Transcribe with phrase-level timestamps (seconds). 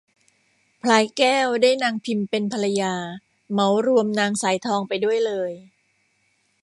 [0.81, 2.93] พลายแก้วได้นางพิมเป็นภรรยา
[3.51, 5.51] เหมารวมนางสายทองไปด้วยเลย